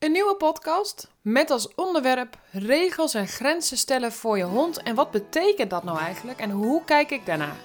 [0.00, 4.82] Een nieuwe podcast met als onderwerp regels en grenzen stellen voor je hond.
[4.82, 7.56] En wat betekent dat nou eigenlijk en hoe kijk ik daarnaar?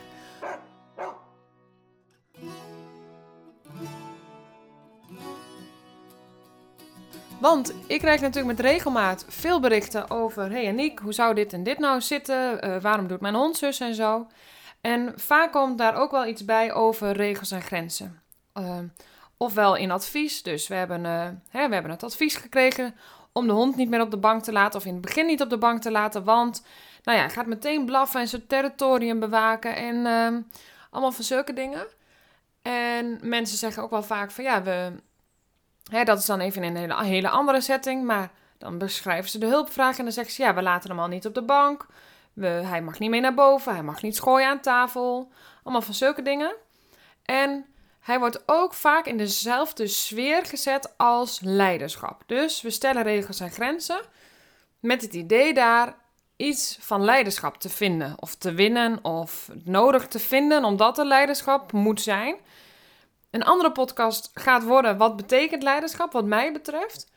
[7.40, 11.64] Want ik krijg natuurlijk met regelmaat veel berichten over: hey Aniek, hoe zou dit en
[11.64, 12.68] dit nou zitten?
[12.68, 14.28] Uh, waarom doet mijn hond zus en zo?
[14.82, 18.22] En vaak komt daar ook wel iets bij over regels en grenzen.
[18.54, 18.78] Uh,
[19.38, 22.96] ofwel in advies, dus we hebben, uh, hè, we hebben het advies gekregen
[23.32, 25.42] om de hond niet meer op de bank te laten, of in het begin niet
[25.42, 26.66] op de bank te laten, want
[27.04, 30.42] nou ja, hij gaat meteen blaffen en zijn territorium bewaken en uh,
[30.90, 31.88] allemaal van zulke dingen.
[32.62, 34.91] En mensen zeggen ook wel vaak van ja, we,
[35.91, 39.38] hè, dat is dan even in een hele, hele andere setting, maar dan beschrijven ze
[39.38, 41.85] de hulpvraag en dan zeggen ze ja, we laten hem al niet op de bank.
[42.34, 45.31] We, hij mag niet mee naar boven, hij mag niet schooien aan tafel.
[45.63, 46.55] Allemaal van zulke dingen.
[47.23, 47.65] En
[48.05, 52.23] hij wordt ook vaak in dezelfde sfeer gezet als leiderschap.
[52.25, 53.99] Dus we stellen regels en grenzen
[54.79, 55.95] met het idee daar
[56.35, 61.71] iets van leiderschap te vinden of te winnen of nodig te vinden omdat er leiderschap
[61.71, 62.35] moet zijn.
[63.31, 67.12] Een andere podcast gaat worden wat betekent leiderschap wat mij betreft.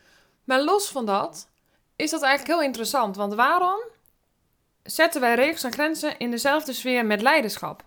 [0.44, 1.48] Maar los van dat
[1.96, 3.80] is dat eigenlijk heel interessant, want waarom
[4.82, 7.86] zetten wij regels en grenzen in dezelfde sfeer met leiderschap?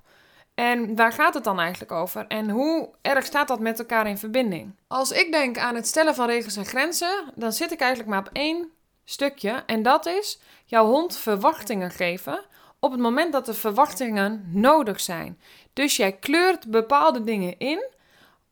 [0.61, 2.25] En waar gaat het dan eigenlijk over?
[2.27, 4.75] En hoe erg staat dat met elkaar in verbinding?
[4.87, 8.19] Als ik denk aan het stellen van regels en grenzen, dan zit ik eigenlijk maar
[8.19, 8.71] op één
[9.05, 9.63] stukje.
[9.65, 12.45] En dat is jouw hond verwachtingen geven
[12.79, 15.39] op het moment dat de verwachtingen nodig zijn.
[15.73, 17.85] Dus jij kleurt bepaalde dingen in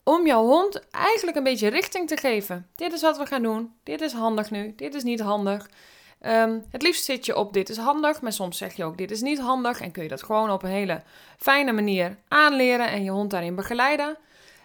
[0.04, 2.68] om jouw hond eigenlijk een beetje richting te geven.
[2.76, 3.74] Dit is wat we gaan doen.
[3.84, 4.74] Dit is handig nu.
[4.76, 5.70] Dit is niet handig.
[6.26, 9.12] Um, het liefst zit je op dit is handig, maar soms zeg je ook dit
[9.12, 11.02] is niet handig en kun je dat gewoon op een hele
[11.38, 14.18] fijne manier aanleren en je hond daarin begeleiden.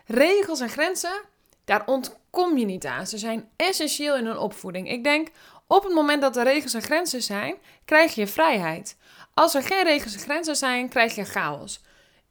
[0.06, 1.20] Regels en grenzen,
[1.64, 3.06] daar ontkom je niet aan.
[3.06, 4.90] Ze zijn essentieel in een opvoeding.
[4.90, 5.28] Ik denk
[5.66, 8.96] op het moment dat er regels en grenzen zijn, krijg je vrijheid.
[9.34, 11.80] Als er geen regels en grenzen zijn, krijg je chaos.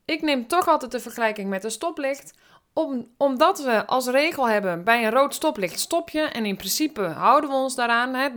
[0.06, 2.34] Ik neem toch altijd de vergelijking met een stoplicht.
[2.74, 7.02] Om, omdat we als regel hebben bij een rood stoplicht stop je en in principe
[7.02, 8.14] houden we ons daaraan.
[8.14, 8.30] Hè,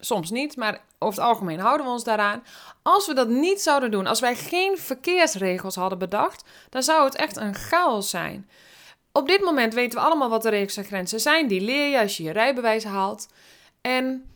[0.00, 2.42] Soms niet, maar over het algemeen houden we ons daaraan.
[2.82, 7.16] Als we dat niet zouden doen, als wij geen verkeersregels hadden bedacht, dan zou het
[7.16, 8.48] echt een chaos zijn.
[9.12, 11.48] Op dit moment weten we allemaal wat de regels en grenzen zijn.
[11.48, 13.28] Die leer je als je je rijbewijs haalt.
[13.80, 14.30] En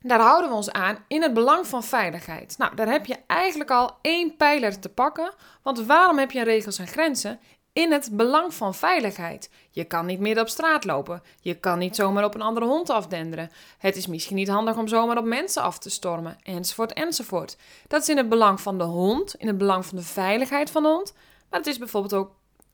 [0.00, 2.54] daar houden we ons aan in het belang van veiligheid.
[2.58, 5.32] Nou, daar heb je eigenlijk al één pijler te pakken.
[5.62, 7.40] Want waarom heb je regels en grenzen?
[7.72, 9.50] In het belang van veiligheid.
[9.70, 11.22] Je kan niet meer op straat lopen.
[11.40, 13.50] Je kan niet zomaar op een andere hond afdenderen.
[13.78, 17.56] Het is misschien niet handig om zomaar op mensen af te stormen, enzovoort, enzovoort.
[17.86, 20.82] Dat is in het belang van de hond, in het belang van de veiligheid van
[20.82, 21.14] de hond.
[21.50, 22.30] Maar het is bijvoorbeeld ook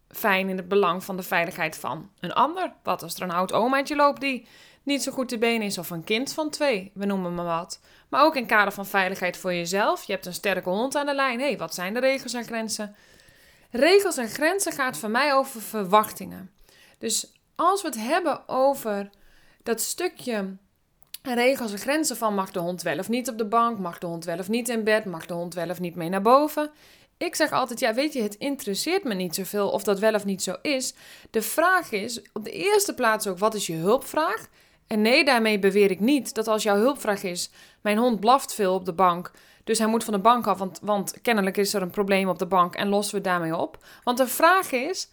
[0.09, 2.73] fijn in het belang van de veiligheid van een ander.
[2.83, 4.47] Wat als er een oud omaatje loopt die
[4.83, 7.81] niet zo goed te been is, of een kind van twee, we noemen maar wat.
[8.09, 10.05] Maar ook in kader van veiligheid voor jezelf.
[10.05, 11.39] Je hebt een sterke hond aan de lijn.
[11.39, 12.97] Hé, hey, wat zijn de regels en grenzen?
[13.71, 16.51] Regels en grenzen gaat voor mij over verwachtingen.
[16.99, 19.11] Dus als we het hebben over
[19.63, 20.57] dat stukje
[21.23, 24.07] regels en grenzen van mag de hond wel of niet op de bank, mag de
[24.07, 26.71] hond wel of niet in bed, mag de hond wel of niet mee naar boven.
[27.17, 30.25] Ik zeg altijd, ja weet je, het interesseert me niet zoveel of dat wel of
[30.25, 30.95] niet zo is.
[31.31, 34.49] De vraag is op de eerste plaats ook, wat is je hulpvraag?
[34.87, 37.51] En nee, daarmee beweer ik niet dat als jouw hulpvraag is,
[37.81, 39.31] mijn hond blaft veel op de bank,
[39.67, 42.39] dus hij moet van de bank af, want, want kennelijk is er een probleem op
[42.39, 43.85] de bank en lossen we daarmee op.
[44.05, 45.11] Want de vraag is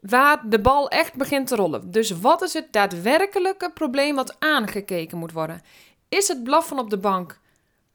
[0.00, 1.90] waar de bal echt begint te rollen.
[1.90, 5.62] Dus wat is het daadwerkelijke probleem wat aangekeken moet worden?
[6.08, 7.38] Is het blaffen op de bank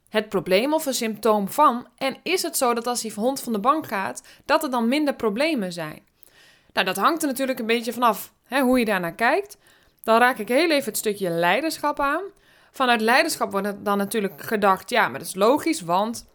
[0.08, 1.86] het probleem of een symptoom van?
[1.96, 4.88] En is het zo dat als die hond van de bank gaat, dat er dan
[4.88, 6.02] minder problemen zijn?
[6.72, 9.56] Nou, dat hangt er natuurlijk een beetje vanaf hè, hoe je daarnaar kijkt.
[10.02, 12.22] Dan raak ik heel even het stukje leiderschap aan.
[12.76, 16.26] Vanuit leiderschap wordt dan natuurlijk gedacht, ja, maar dat is logisch, want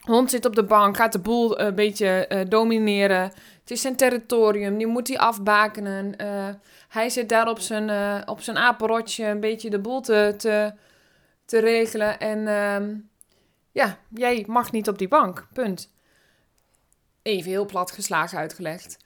[0.00, 3.22] hond zit op de bank, gaat de boel een beetje uh, domineren.
[3.60, 6.14] Het is zijn territorium, die moet hij afbakenen.
[6.20, 6.48] Uh,
[6.88, 10.72] hij zit daar op zijn, uh, op zijn apenrotje een beetje de boel te, te,
[11.44, 12.18] te regelen.
[12.18, 12.96] En uh,
[13.72, 15.92] ja, jij mag niet op die bank, punt.
[17.22, 19.04] Even heel plat geslagen uitgelegd.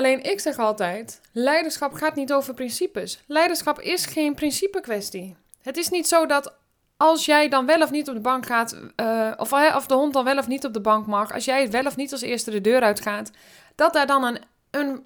[0.00, 3.22] Alleen ik zeg altijd: leiderschap gaat niet over principes.
[3.26, 5.36] Leiderschap is geen principe kwestie.
[5.62, 6.54] Het is niet zo dat
[6.96, 10.12] als jij dan wel of niet op de bank gaat, uh, of, of de hond
[10.12, 12.50] dan wel of niet op de bank mag, als jij wel of niet als eerste
[12.50, 13.30] de deur uitgaat,
[13.74, 14.38] dat daar dan een,
[14.70, 15.04] een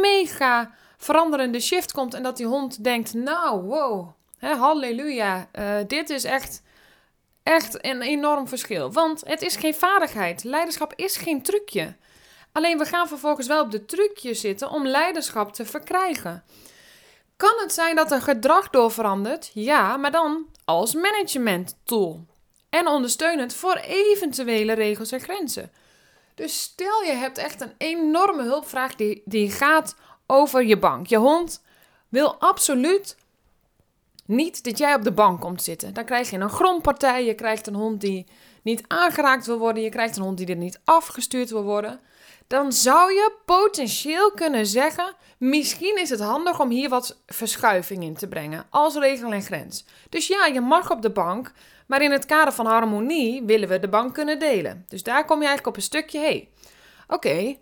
[0.00, 4.08] mega veranderende shift komt en dat die hond denkt: Nou, wow,
[4.38, 6.62] hè, halleluja, uh, dit is echt,
[7.42, 8.92] echt een enorm verschil.
[8.92, 10.44] Want het is geen vaardigheid.
[10.44, 11.94] Leiderschap is geen trucje.
[12.52, 16.44] Alleen we gaan vervolgens wel op de trucje zitten om leiderschap te verkrijgen.
[17.36, 19.50] Kan het zijn dat er gedrag door verandert?
[19.54, 22.26] Ja, maar dan als management tool.
[22.70, 25.70] En ondersteunend voor eventuele regels en grenzen.
[26.34, 29.96] Dus stel je hebt echt een enorme hulpvraag die, die gaat
[30.26, 31.06] over je bank.
[31.06, 31.62] Je hond
[32.08, 33.16] wil absoluut
[34.24, 35.94] niet dat jij op de bank komt zitten.
[35.94, 38.26] Dan krijg je een grondpartij, je krijgt een hond die
[38.62, 42.00] niet aangeraakt wil worden, je krijgt een hond die er niet afgestuurd wil worden.
[42.46, 48.14] Dan zou je potentieel kunnen zeggen: misschien is het handig om hier wat verschuiving in
[48.14, 49.84] te brengen als regel en grens.
[50.08, 51.52] Dus ja, je mag op de bank,
[51.86, 54.84] maar in het kader van harmonie willen we de bank kunnen delen.
[54.88, 56.48] Dus daar kom je eigenlijk op een stukje: hey,
[57.08, 57.56] oké,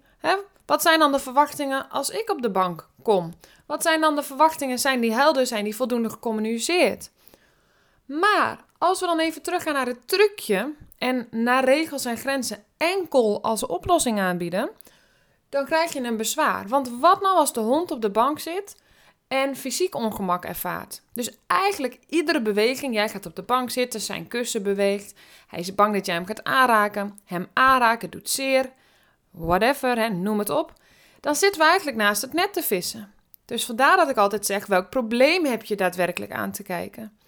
[0.66, 3.34] wat zijn dan de verwachtingen als ik op de bank kom?
[3.66, 4.78] Wat zijn dan de verwachtingen?
[4.78, 5.46] Zijn die helder?
[5.46, 7.10] Zijn die voldoende gecommuniceerd?
[8.06, 13.42] Maar als we dan even teruggaan naar het trucje en naar regels en grenzen enkel
[13.42, 14.70] als oplossing aanbieden,
[15.48, 16.68] dan krijg je een bezwaar.
[16.68, 18.82] Want wat nou als de hond op de bank zit
[19.28, 21.02] en fysiek ongemak ervaart?
[21.12, 25.14] Dus eigenlijk iedere beweging, jij gaat op de bank zitten, zijn kussen beweegt,
[25.46, 28.70] hij is bang dat jij hem gaat aanraken, hem aanraken doet zeer,
[29.30, 30.72] whatever, hè, noem het op.
[31.20, 33.12] Dan zitten we eigenlijk naast het net te vissen.
[33.44, 37.18] Dus vandaar dat ik altijd zeg: welk probleem heb je daadwerkelijk aan te kijken?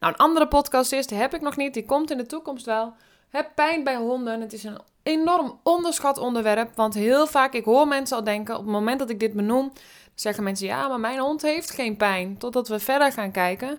[0.00, 2.66] Nou, een andere podcast is, die heb ik nog niet, die komt in de toekomst
[2.66, 2.94] wel.
[3.34, 4.40] Heb pijn bij honden.
[4.40, 6.74] Het is een enorm onderschat onderwerp.
[6.74, 9.72] Want heel vaak, ik hoor mensen al denken, op het moment dat ik dit benoem,
[10.14, 12.38] zeggen mensen: ja, maar mijn hond heeft geen pijn.
[12.38, 13.78] Totdat we verder gaan kijken.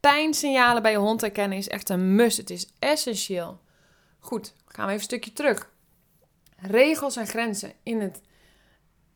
[0.00, 2.36] Pijnsignalen bij je hond herkennen is echt een must.
[2.36, 3.60] Het is essentieel.
[4.20, 5.70] Goed, gaan we even een stukje terug.
[6.56, 8.20] Regels en grenzen in, het,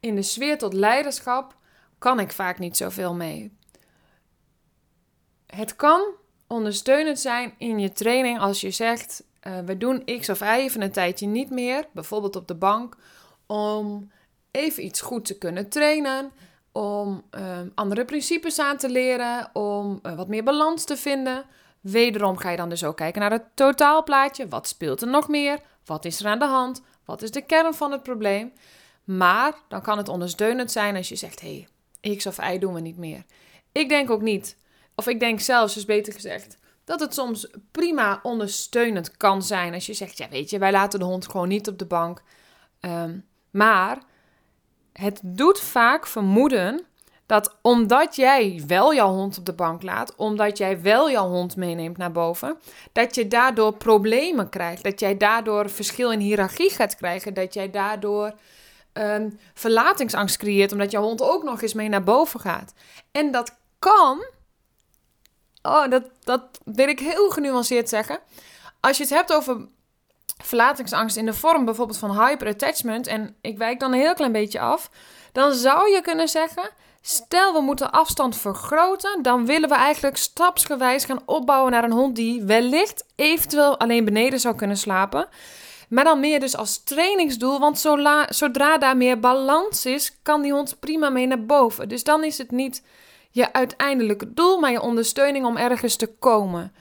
[0.01, 1.57] in de sfeer tot leiderschap
[1.99, 3.57] kan ik vaak niet zoveel mee.
[5.47, 6.03] Het kan
[6.47, 10.83] ondersteunend zijn in je training als je zegt: uh, we doen X of Y even
[10.83, 12.97] een tijdje niet meer, bijvoorbeeld op de bank,
[13.47, 14.11] om
[14.51, 16.33] even iets goed te kunnen trainen,
[16.73, 21.45] om uh, andere principes aan te leren, om uh, wat meer balans te vinden.
[21.81, 24.49] Wederom ga je dan dus ook kijken naar het totaalplaatje.
[24.49, 25.61] Wat speelt er nog meer?
[25.85, 26.83] Wat is er aan de hand?
[27.05, 28.53] Wat is de kern van het probleem?
[29.05, 31.67] Maar dan kan het ondersteunend zijn als je zegt: hé,
[32.01, 33.25] hey, X of Y doen we niet meer.
[33.73, 34.57] Ik denk ook niet,
[34.95, 39.87] of ik denk zelfs, is beter gezegd, dat het soms prima ondersteunend kan zijn als
[39.87, 42.23] je zegt: ja, weet je, wij laten de hond gewoon niet op de bank.
[42.81, 43.99] Um, maar
[44.93, 46.87] het doet vaak vermoeden
[47.27, 51.57] dat omdat jij wel jouw hond op de bank laat, omdat jij wel jouw hond
[51.57, 52.59] meeneemt naar boven,
[52.93, 54.85] dat je daardoor problemen krijgt.
[54.85, 57.35] Dat jij daardoor verschil in hiërarchie gaat krijgen.
[57.35, 58.35] Dat jij daardoor
[58.93, 62.73] um, verlatingsangst creëert, omdat jouw hond ook nog eens mee naar boven gaat.
[63.11, 64.25] En dat kan,
[65.67, 68.19] oh, dat, dat wil ik heel genuanceerd zeggen.
[68.81, 69.69] Als je het hebt over
[70.43, 74.61] verlatingsangst in de vorm bijvoorbeeld van hyperattachment, en ik wijk dan een heel klein beetje
[74.61, 74.91] af,
[75.33, 76.71] dan zou je kunnen zeggen
[77.09, 82.17] Stel we moeten afstand vergroten, dan willen we eigenlijk stapsgewijs gaan opbouwen naar een hond
[82.17, 85.29] die wellicht eventueel alleen beneden zou kunnen slapen.
[85.89, 87.79] Maar dan meer dus als trainingsdoel, want
[88.29, 91.89] zodra daar meer balans is, kan die hond prima mee naar boven.
[91.89, 92.83] Dus dan is het niet
[93.37, 96.75] je uiteindelijke doel, maar je ondersteuning om ergens te komen.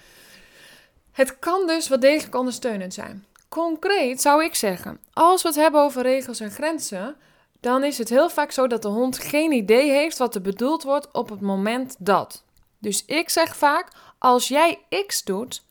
[1.11, 3.25] Het kan dus wel degelijk ondersteunend zijn.
[3.49, 7.15] Concreet zou ik zeggen, als we het hebben over regels en grenzen,
[7.59, 10.83] dan is het heel vaak zo dat de hond geen idee heeft wat er bedoeld
[10.83, 12.43] wordt op het moment dat.
[12.79, 15.63] Dus ik zeg vaak: als jij X doet,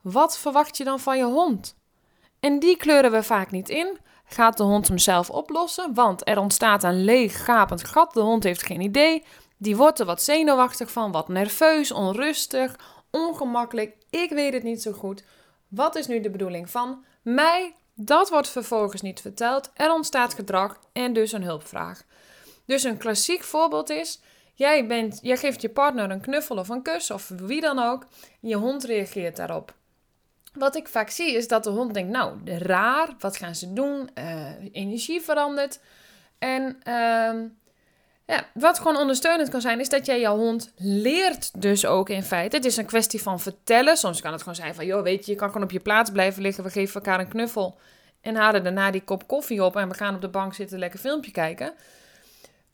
[0.00, 1.76] wat verwacht je dan van je hond?
[2.40, 3.98] En die kleuren we vaak niet in.
[4.24, 5.94] Gaat de hond hem zelf oplossen?
[5.94, 8.14] Want er ontstaat een leeg gapend gat.
[8.14, 9.24] De hond heeft geen idee.
[9.58, 12.76] Die wordt er wat zenuwachtig van, wat nerveus, onrustig,
[13.10, 13.96] ongemakkelijk.
[14.10, 15.24] Ik weet het niet zo goed.
[15.68, 17.74] Wat is nu de bedoeling van mij?
[17.94, 19.70] Dat wordt vervolgens niet verteld.
[19.74, 22.02] Er ontstaat gedrag en dus een hulpvraag.
[22.64, 24.20] Dus een klassiek voorbeeld is:
[24.54, 28.06] jij, bent, jij geeft je partner een knuffel of een kus of wie dan ook.
[28.40, 29.74] Je hond reageert daarop.
[30.52, 34.10] Wat ik vaak zie is dat de hond denkt: Nou, raar, wat gaan ze doen?
[34.14, 35.80] Uh, energie verandert.
[36.38, 37.50] En uh,
[38.28, 42.22] ja, wat gewoon ondersteunend kan zijn, is dat jij jouw hond leert dus ook in
[42.22, 42.56] feite.
[42.56, 43.96] Het is een kwestie van vertellen.
[43.96, 46.10] Soms kan het gewoon zijn van, joh, weet je, je kan gewoon op je plaats
[46.10, 46.64] blijven liggen.
[46.64, 47.78] We geven elkaar een knuffel
[48.20, 50.98] en halen daarna die kop koffie op en we gaan op de bank zitten lekker
[50.98, 51.72] filmpje kijken.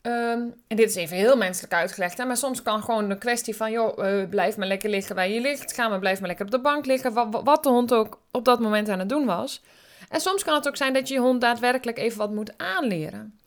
[0.01, 2.25] Ehm, en dit is even heel menselijk uitgelegd, hè?
[2.25, 5.41] maar soms kan gewoon de kwestie van, joh, uh, blijf maar lekker liggen waar je
[5.41, 5.73] ligt.
[5.73, 7.13] Ga maar, blijf maar lekker op de bank liggen.
[7.13, 9.61] Wat, wat de hond ook op dat moment aan het doen was.
[10.09, 13.39] En soms kan het ook zijn dat je je hond daadwerkelijk even wat moet aanleren.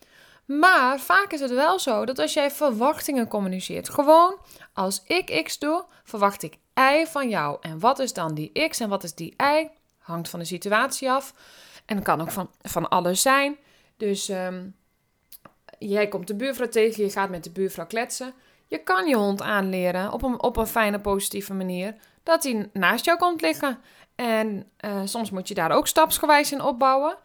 [0.49, 4.39] Maar vaak is het wel zo dat als jij verwachtingen communiceert, gewoon
[4.73, 7.57] als ik X doe, verwacht ik Y van jou.
[7.61, 9.69] En wat is dan die X en wat is die Y?
[9.99, 11.35] Hangt van de situatie af.
[11.87, 13.57] En kan ook van, van alles zijn.
[13.97, 14.77] Dus um,
[15.79, 18.35] jij komt de buurvrouw tegen, je gaat met de buurvrouw kletsen.
[18.67, 23.05] Je kan je hond aanleren op een, op een fijne, positieve manier dat hij naast
[23.05, 23.79] jou komt liggen.
[24.15, 27.17] En uh, soms moet je daar ook stapsgewijs in opbouwen.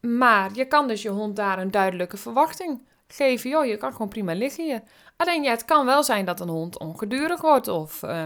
[0.00, 3.50] Maar je kan dus je hond daar een duidelijke verwachting geven.
[3.50, 4.82] Joh, je kan gewoon prima liggen hier.
[5.16, 8.24] Alleen ja, het kan wel zijn dat een hond ongedurig wordt of uh,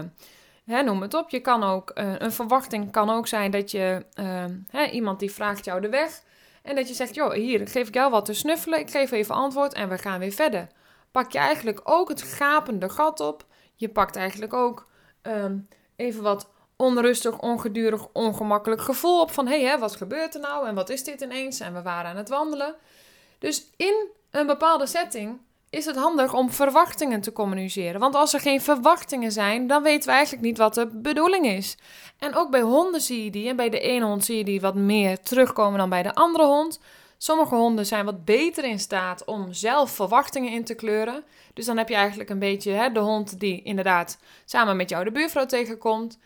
[0.65, 1.29] hè, noem het op.
[1.29, 4.05] Je kan ook, uh, een verwachting kan ook zijn dat je
[4.71, 6.23] hè, iemand die vraagt jou de weg.
[6.61, 8.79] En dat je zegt, joh, hier geef ik jou wat te snuffelen.
[8.79, 10.67] Ik geef even antwoord en we gaan weer verder.
[11.11, 13.45] Pak je eigenlijk ook het gapende gat op.
[13.75, 14.87] Je pakt eigenlijk ook
[15.21, 20.67] um, even wat onrustig, ongedurig, ongemakkelijk gevoel op van hé, hey, wat gebeurt er nou
[20.67, 22.75] en wat is dit ineens en we waren aan het wandelen.
[23.39, 25.39] Dus in een bepaalde setting
[25.69, 27.99] is het handig om verwachtingen te communiceren.
[27.99, 31.77] Want als er geen verwachtingen zijn, dan weten we eigenlijk niet wat de bedoeling is.
[32.19, 34.61] En ook bij honden zie je die, en bij de ene hond zie je die
[34.61, 36.79] wat meer terugkomen dan bij de andere hond.
[37.17, 41.23] Sommige honden zijn wat beter in staat om zelf verwachtingen in te kleuren.
[41.53, 45.03] Dus dan heb je eigenlijk een beetje hè, de hond die inderdaad samen met jou
[45.03, 46.17] de buurvrouw tegenkomt.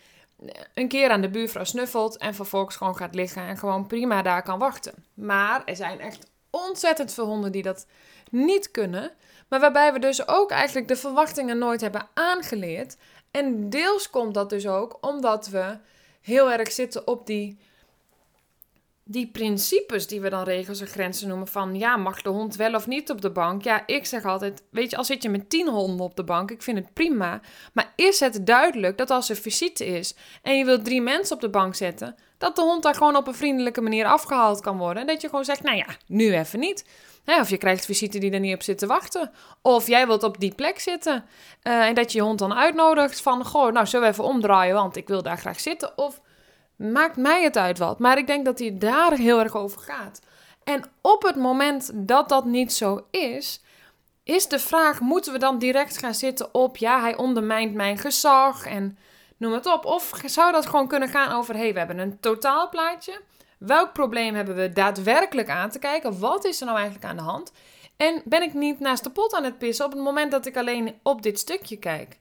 [0.74, 4.44] Een keer aan de buurvrouw snuffelt en vervolgens gewoon gaat liggen en gewoon prima daar
[4.44, 4.94] kan wachten.
[5.14, 7.86] Maar er zijn echt ontzettend veel honden die dat
[8.32, 9.12] niet kunnen.
[9.48, 12.98] Maar waarbij we dus ook eigenlijk de verwachtingen nooit hebben aangeleerd.
[13.32, 15.78] En deels komt dat dus ook omdat we
[16.22, 17.60] heel erg zitten op die
[19.12, 22.74] die principes die we dan regels en grenzen noemen van ja, mag de hond wel
[22.74, 23.64] of niet op de bank?
[23.64, 26.52] Ja, ik zeg altijd, weet je, als zit je met tien honden op de bank,
[26.52, 27.42] ik vind het prima.
[27.74, 31.42] Maar is het duidelijk dat als er visite is en je wilt drie mensen op
[31.42, 35.02] de bank zetten, dat de hond daar gewoon op een vriendelijke manier afgehaald kan worden?
[35.02, 36.86] En dat je gewoon zegt, nou ja, nu even niet.
[37.26, 39.32] of je krijgt visite die er niet op zit te wachten.
[39.62, 41.26] Of jij wilt op die plek zitten.
[41.64, 44.96] Uh, en dat je je hond dan uitnodigt van, goh, nou we even omdraaien, want
[44.96, 45.98] ik wil daar graag zitten.
[45.98, 46.22] Of
[46.80, 48.00] Maakt mij het uit wat.
[48.00, 50.22] Maar ik denk dat hij daar heel erg over gaat.
[50.64, 53.62] En op het moment dat dat niet zo is,
[54.24, 58.66] is de vraag: moeten we dan direct gaan zitten op, ja, hij ondermijnt mijn gezag
[58.66, 58.98] en
[59.38, 59.86] noem het op.
[59.86, 63.22] Of zou dat gewoon kunnen gaan over, hé, hey, we hebben een totaalplaatje.
[63.58, 66.20] Welk probleem hebben we daadwerkelijk aan te kijken?
[66.20, 67.52] Wat is er nou eigenlijk aan de hand?
[67.98, 70.58] En ben ik niet naast de pot aan het pissen op het moment dat ik
[70.58, 72.18] alleen op dit stukje kijk?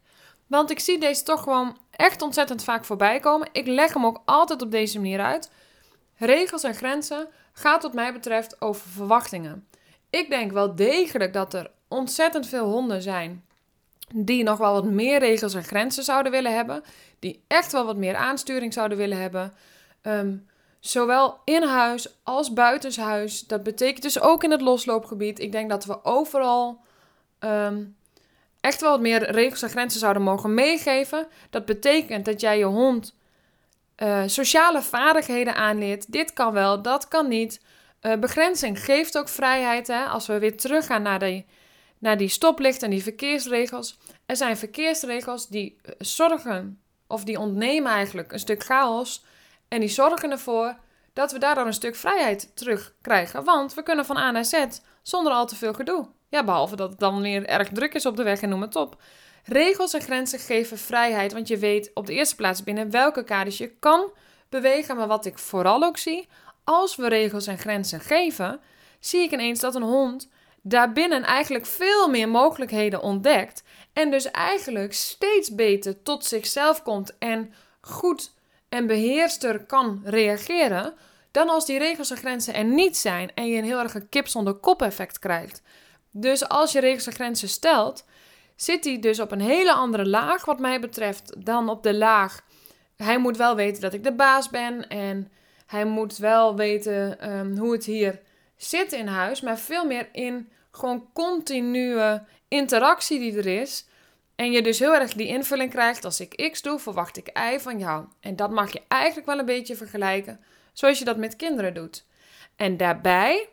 [0.49, 3.49] Want ik zie deze toch gewoon echt ontzettend vaak voorbij komen.
[3.53, 5.51] Ik leg hem ook altijd op deze manier uit.
[6.17, 9.69] Regels en grenzen gaat wat mij betreft over verwachtingen.
[10.11, 13.45] Ik denk wel degelijk dat er ontzettend veel honden zijn
[14.15, 16.83] die nog wel wat meer regels en grenzen zouden willen hebben.
[17.19, 19.53] Die echt wel wat meer aansturing zouden willen hebben.
[20.03, 20.37] Ehm,
[20.81, 23.47] zowel in huis als buitenshuis.
[23.47, 25.39] Dat betekent dus ook in het losloopgebied.
[25.39, 26.81] Ik denk dat we overal
[27.39, 27.85] ehm,
[28.69, 31.27] echt wel wat meer regels en grenzen zouden mogen meegeven.
[31.51, 33.17] Dat betekent dat jij je hond
[34.03, 36.13] uh, sociale vaardigheden aanleert.
[36.13, 37.61] Dit kan wel, dat kan niet.
[38.03, 39.87] Uh, begrenzing geeft ook vrijheid.
[39.87, 40.05] Hè?
[40.05, 41.47] Als we weer teruggaan naar die,
[41.99, 43.99] naar die stoplicht en die verkeersregels.
[44.27, 49.25] Er zijn verkeersregels die eh, zorgen, of die ontnemen eigenlijk een stuk chaos.
[49.69, 50.77] En die zorgen ervoor
[51.13, 53.45] dat we daardoor een stuk vrijheid terugkrijgen.
[53.45, 54.67] Want we kunnen van A naar Z
[55.03, 56.09] zonder al te veel gedoe.
[56.29, 58.77] Ja, behalve dat het dan weer erg druk is op de weg en noem het
[58.77, 59.03] op.
[59.45, 63.59] Regels en grenzen geven vrijheid, want je weet op de eerste plaats binnen welke kaders
[63.59, 64.11] je kan
[64.49, 64.97] bewegen.
[64.97, 66.29] Maar wat ik vooral ook zie,
[66.65, 68.61] als we regels en grenzen geven,
[69.01, 70.29] zie ik ineens dat een hond
[70.63, 73.63] daarbinnen eigenlijk veel meer mogelijkheden ontdekt.
[73.93, 78.35] En dus eigenlijk steeds beter tot zichzelf komt en goed
[78.69, 80.95] en beheerster kan reageren.
[81.31, 84.09] Dan als die regels en grenzen er niet zijn en je een heel erg een
[84.09, 85.63] kip zonder kop effect krijgt.
[86.21, 88.05] Dus als je regels en grenzen stelt,
[88.57, 92.45] zit hij dus op een hele andere laag, wat mij betreft, dan op de laag.
[92.97, 95.33] Hij moet wel weten dat ik de baas ben en
[95.67, 98.21] hij moet wel weten ehm, hoe het hier
[98.57, 103.87] zit in huis, maar veel meer in gewoon continue interactie die er is.
[104.35, 106.05] En je dus heel erg die invulling krijgt.
[106.05, 108.05] Als ik X doe, verwacht ik Y van jou.
[108.21, 110.41] En dat mag je eigenlijk wel een beetje vergelijken
[110.73, 112.05] zoals je dat met kinderen doet.
[112.57, 113.49] En daarbij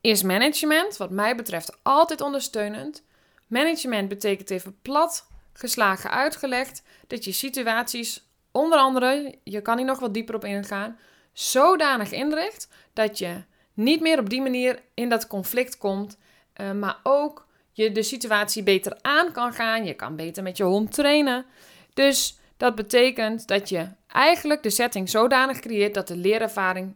[0.00, 3.02] is management, wat mij betreft, altijd ondersteunend.
[3.46, 9.98] Management betekent even plat geslagen uitgelegd dat je situaties, onder andere, je kan hier nog
[9.98, 10.98] wat dieper op ingaan,
[11.32, 13.42] zodanig inricht dat je
[13.74, 16.18] niet meer op die manier in dat conflict komt,
[16.60, 19.84] uh, maar ook je de situatie beter aan kan gaan.
[19.84, 21.46] Je kan beter met je hond trainen.
[21.94, 26.94] Dus dat betekent dat je eigenlijk de setting zodanig creëert dat de leerervaring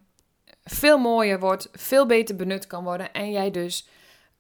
[0.65, 3.89] veel mooier wordt, veel beter benut kan worden en jij dus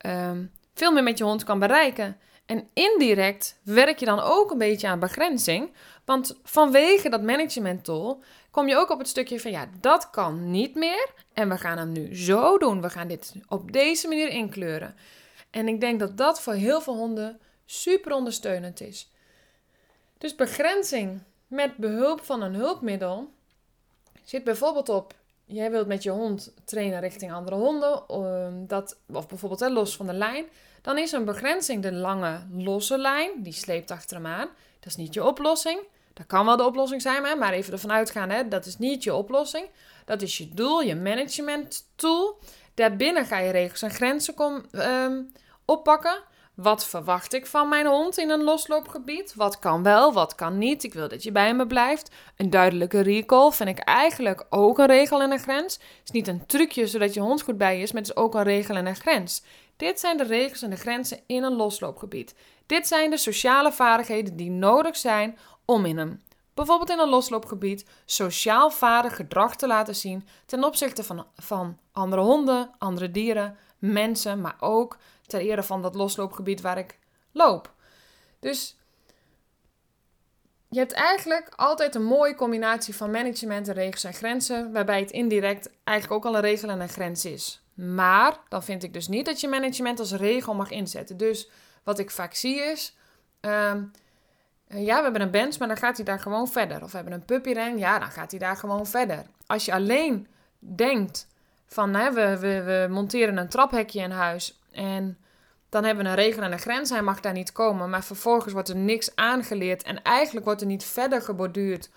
[0.07, 2.17] um, veel meer met je hond kan bereiken.
[2.47, 5.73] En indirect werk je dan ook een beetje aan begrenzing,
[6.05, 10.50] want vanwege dat management tool kom je ook op het stukje van ja, dat kan
[10.50, 12.81] niet meer en we gaan hem nu zo doen.
[12.81, 14.95] We gaan dit op deze manier inkleuren.
[15.50, 19.11] En ik denk dat dat voor heel veel honden super ondersteunend is.
[20.19, 23.33] Dus begrenzing met behulp van een hulpmiddel
[24.25, 25.14] zit bijvoorbeeld op
[25.52, 30.06] jij wilt met je hond trainen richting andere honden, ehm, dat, of bijvoorbeeld los van
[30.06, 30.44] de lijn,
[30.82, 34.49] dan is een begrenzing de lange losse lijn, die sleept achter hem aan.
[34.80, 35.80] Dat is niet je oplossing.
[36.14, 39.14] Dat kan wel de oplossing zijn, maar even ervan uitgaan, hè, dat is niet je
[39.14, 39.66] oplossing.
[40.04, 42.38] Dat is je doel, je management tool.
[42.75, 45.32] Daarbinnen ga je regels en grenzen um,
[45.64, 46.23] oppakken.
[46.62, 49.35] Wat verwacht ik van mijn hond in een losloopgebied?
[49.35, 50.83] Wat kan wel, wat kan niet?
[50.85, 52.11] Ik wil dat je bij me blijft.
[52.37, 55.75] Een duidelijke recall vind ik eigenlijk ook een regel en een grens.
[55.75, 58.16] Het is niet een trucje zodat je hond goed bij je is, maar het is
[58.16, 59.42] ook een regel en een grens.
[59.76, 62.35] Dit zijn de regels en de grenzen in een losloopgebied.
[62.66, 66.23] Dit zijn de sociale vaardigheden die nodig zijn om in een,
[66.54, 72.23] bijvoorbeeld in een losloopgebied, sociaal vaardig gedrag te laten zien ten opzichte van, van andere
[72.23, 74.99] honden, andere dieren, mensen, maar ook
[75.32, 76.98] ter ere van dat losloopgebied waar ik
[77.32, 77.74] loop.
[78.40, 78.76] Dus
[80.68, 85.10] je hebt eigenlijk altijd een mooie combinatie van management en regels en grenzen, waarbij het
[85.10, 87.62] indirect eigenlijk ook al een regel en een grens is.
[87.74, 91.16] Maar dan vind ik dus niet dat je management als regel mag inzetten.
[91.16, 91.50] Dus
[91.82, 92.96] wat ik vaak zie is,
[93.40, 93.82] ehm,
[94.68, 96.82] ja, we hebben een bench, maar dan gaat hij daar gewoon verder.
[96.82, 99.22] Of we hebben een puppyren, ja, dan gaat hij daar gewoon verder.
[99.46, 100.26] Als je alleen
[100.58, 101.26] denkt
[101.66, 105.18] van, we, we, we monteren een traphekje in huis en
[105.73, 106.91] dan hebben we een regel en een grens.
[106.91, 107.91] Hij mag daar niet komen.
[107.91, 109.83] Maar vervolgens wordt er niks aangeleerd.
[109.83, 111.91] En eigenlijk wordt er niet verder geborduurd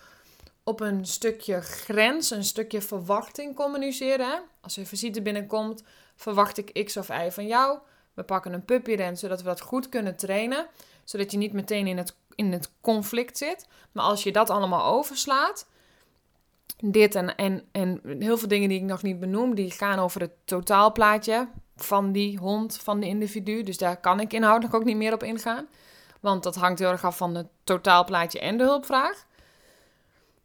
[0.64, 4.42] op een stukje grens, een stukje verwachting communiceren.
[4.62, 5.84] Als er visite binnenkomt,
[6.16, 7.80] verwacht ik X of Y van jou.
[8.14, 10.68] We pakken een puppyren, zodat we dat goed kunnen trainen.
[11.04, 13.68] Zodat je niet meteen in het, in het conflict zit.
[13.92, 15.68] Maar als je dat allemaal overslaat,
[16.78, 20.22] dit en, en, en heel veel dingen die ik nog niet benoem, die gaan over
[20.22, 23.64] het totaalplaatje van die hond, van de individu.
[23.64, 25.68] Dus daar kan ik inhoudelijk ook niet meer op ingaan.
[26.20, 29.26] Want dat hangt heel erg af van het totaalplaatje en de hulpvraag.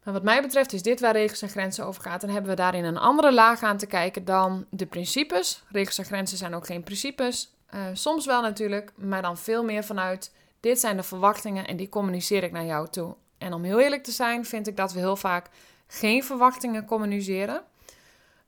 [0.03, 2.23] Maar wat mij betreft is dit waar regels en grenzen over gaat.
[2.23, 5.63] En hebben we daarin een andere laag aan te kijken dan de principes.
[5.69, 7.53] Regels en grenzen zijn ook geen principes.
[7.73, 11.89] Uh, soms wel natuurlijk, maar dan veel meer vanuit dit zijn de verwachtingen en die
[11.89, 13.15] communiceer ik naar jou toe.
[13.37, 15.49] En om heel eerlijk te zijn, vind ik dat we heel vaak
[15.87, 17.63] geen verwachtingen communiceren.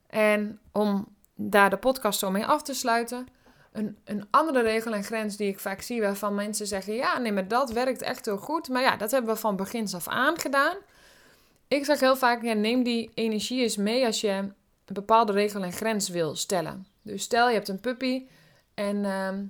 [0.08, 3.28] En om daar de podcast zo mee af te sluiten.
[3.72, 7.32] Een, een andere regel en grens die ik vaak zie, waarvan mensen zeggen: Ja, nee,
[7.32, 8.69] maar dat werkt echt heel goed.
[8.69, 10.76] Maar ja, dat hebben we van begins af aan gedaan.
[11.67, 14.54] Ik zeg heel vaak: neem die energie eens mee als je een
[14.86, 16.88] bepaalde regel en grens wil stellen.
[17.02, 18.28] Dus stel je hebt een puppy
[18.74, 19.46] en ehm,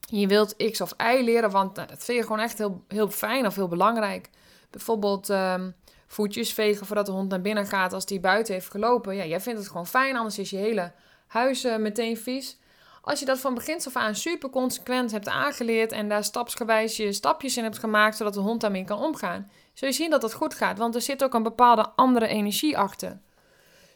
[0.00, 3.10] je wilt X of Y leren, want nou, dat vind je gewoon echt heel, heel
[3.10, 4.30] fijn of heel belangrijk.
[4.70, 5.74] Bijvoorbeeld um,
[6.06, 9.16] voetjes vegen voordat de hond naar binnen gaat als die buiten heeft gelopen.
[9.16, 10.92] Ja, jij vindt het gewoon fijn, anders is je hele
[11.28, 12.58] huis meteen vies.
[13.02, 17.12] Als je dat van begin af aan super consequent hebt aangeleerd en daar stapsgewijs je
[17.12, 20.32] stapjes in hebt gemaakt zodat de hond daarmee kan omgaan, zul je zien dat het
[20.32, 23.18] goed gaat, want er zit ook een bepaalde andere energie achter.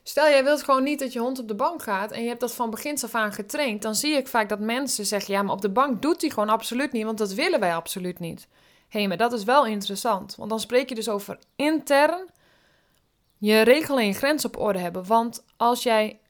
[0.02, 2.40] Stel, jij wilt gewoon niet dat je hond op de bank gaat en je hebt
[2.40, 5.54] dat van begin af aan getraind, dan zie ik vaak dat mensen zeggen: ja, maar
[5.54, 8.48] op de bank doet hij gewoon absoluut niet, want dat willen wij absoluut niet.
[8.88, 12.30] Hé, hey, maar dat is wel interessant, want dan spreek je dus over intern
[13.38, 15.06] je regel en je grens op orde hebben.
[15.06, 16.20] Want als jij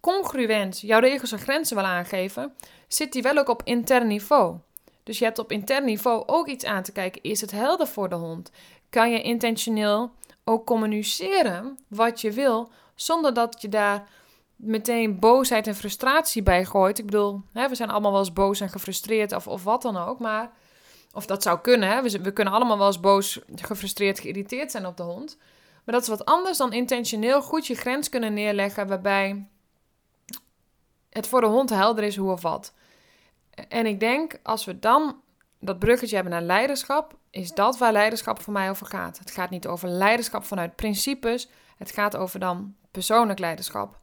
[0.00, 2.54] congruent jouw regels en grenzen wil aangeven,
[2.88, 4.56] zit die wel ook op intern niveau.
[5.02, 7.22] Dus je hebt op intern niveau ook iets aan te kijken.
[7.22, 8.50] Is het helder voor de hond?
[8.90, 10.10] Kan je intentioneel
[10.44, 14.08] ook communiceren wat je wil, zonder dat je daar
[14.56, 16.98] meteen boosheid en frustratie bij gooit?
[16.98, 19.96] Ik bedoel, hè, we zijn allemaal wel eens boos en gefrustreerd of, of wat dan
[19.96, 20.50] ook, maar...
[21.12, 22.02] Of dat zou kunnen, hè?
[22.02, 25.36] We, we kunnen allemaal wel eens boos, gefrustreerd, geïrriteerd zijn op de hond.
[25.84, 29.48] Maar dat is wat anders dan intentioneel goed je grens kunnen neerleggen, waarbij
[31.10, 32.74] het voor de hond helder is hoe of wat.
[33.68, 35.20] En ik denk, als we dan
[35.60, 39.18] dat bruggetje hebben naar leiderschap, is dat waar leiderschap voor mij over gaat.
[39.18, 43.98] Het gaat niet over leiderschap vanuit principes, het gaat over dan persoonlijk leiderschap.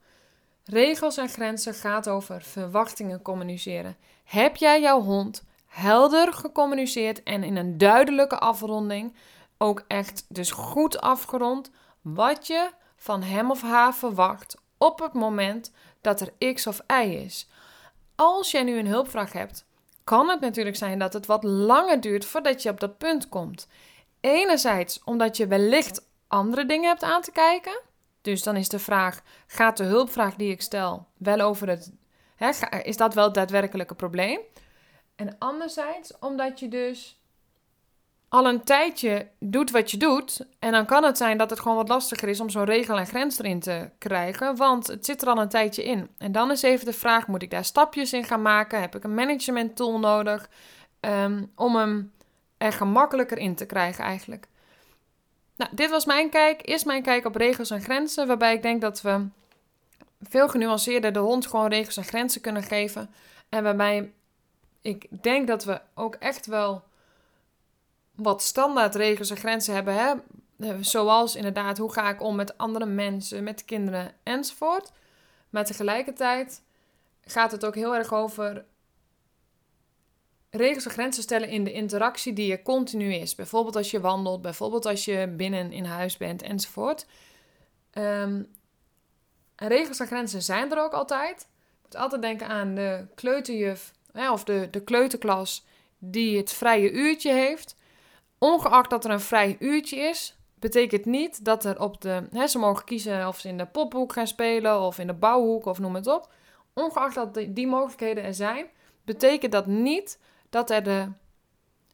[0.64, 3.98] Regels en grenzen gaat over verwachtingen communiceren.
[4.24, 9.16] Heb jij jouw hond helder gecommuniceerd en in een duidelijke afronding,
[9.58, 15.72] ook echt dus goed afgerond, wat je van hem of haar verwacht op het moment
[16.06, 17.48] dat er X of Y is.
[18.16, 19.66] Als jij nu een hulpvraag hebt,
[20.04, 23.68] kan het natuurlijk zijn dat het wat langer duurt voordat je op dat punt komt.
[24.20, 27.82] Enerzijds omdat je wellicht andere dingen hebt aan te kijken.
[28.22, 31.92] Dus dan is de vraag: gaat de hulpvraag die ik stel wel over het.
[32.36, 32.50] Hè,
[32.84, 34.40] is dat wel het daadwerkelijke probleem?
[35.16, 37.20] En anderzijds omdat je dus
[38.30, 40.46] al een tijdje doet wat je doet.
[40.60, 43.08] En dan kan het zijn dat het gewoon wat lastiger is om zo'n regel en
[43.08, 44.56] grens erin te krijgen.
[44.56, 46.10] Want het zit er al een tijdje in.
[46.18, 48.82] En dan is even de vraag: moet ik daar stapjes in gaan maken?
[48.82, 50.50] Heb ik een management tool nodig?
[51.06, 52.12] ehm, om hem
[52.58, 54.48] er gemakkelijker in te krijgen eigenlijk.
[55.56, 56.62] Nou, dit was mijn kijk.
[56.62, 59.28] Is mijn kijk op regels en grenzen, waarbij ik denk dat we
[60.22, 63.10] veel genuanceerder de hond gewoon regels en grenzen kunnen geven.
[63.50, 64.14] En waarbij
[64.82, 66.84] ik denk dat we ook echt wel
[68.16, 69.94] wat standaard regels en grenzen hebben.
[69.94, 70.14] Hè?
[70.60, 74.92] Eh, zoals inderdaad, hoe ga ik om met andere mensen, met kinderen enzovoort.
[75.50, 76.62] Maar tegelijkertijd
[77.22, 78.66] gaat het ook heel erg over
[80.50, 83.36] regels en grenzen stellen in de interactie die er continu is.
[83.36, 87.06] Bijvoorbeeld als je wandelt, bijvoorbeeld als je binnen in huis bent enzovoort.
[87.94, 88.48] Um,
[89.56, 91.48] regels en grenzen zijn er ook altijd.
[91.50, 93.94] Je moet altijd denken aan de kleuterjuf
[94.32, 95.66] of de, de kleuterklas
[95.98, 97.76] die het vrije uurtje heeft.
[98.38, 102.28] Ongeacht dat er een vrij uurtje is, betekent niet dat er op de.
[102.32, 105.66] Hè, ze mogen kiezen of ze in de pophoek gaan spelen of in de bouwhoek
[105.66, 106.30] of noem het op.
[106.74, 108.66] Ongeacht dat die, mogelijkheden er zijn,
[109.04, 110.20] betekent dat niet
[110.50, 111.08] dat, er de,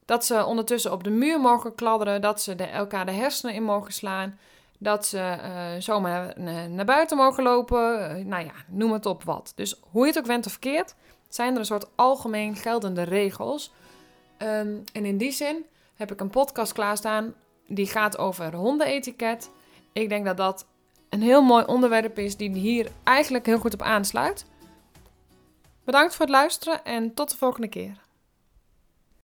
[0.05, 3.93] dat ze ondertussen op de muur mogen kladderen, dat ze elkaar de hersenen in mogen
[3.93, 4.39] slaan,
[4.77, 8.17] dat ze uh, zomaar naar buiten mogen lopen.
[8.17, 9.51] Uh, nou ja, noem het op wat.
[9.55, 10.95] Dus hoe je het ook went of verkeerd,
[11.29, 13.73] zijn er een soort algemeen geldende regels.
[14.37, 17.33] Um, en in die zin heb ik een podcast klaarstaan
[17.67, 19.51] die gaat over hondenetiket.
[19.93, 20.65] Ik denk dat dat
[21.09, 24.45] een heel mooi onderwerp is die hier eigenlijk heel goed op aansluit.
[25.83, 27.99] Bedankt voor het luisteren en tot de volgende keer.